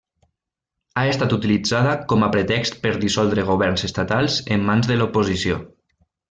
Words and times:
Ha 1.01 1.03
estat 1.09 1.35
utilitzada 1.35 1.91
com 2.13 2.25
a 2.25 2.29
pretext 2.37 2.79
per 2.87 2.95
dissoldre 3.05 3.45
governs 3.51 3.85
estatals 3.91 4.39
en 4.57 4.65
mans 4.71 4.91
de 4.95 4.99
l’oposició. 4.99 5.63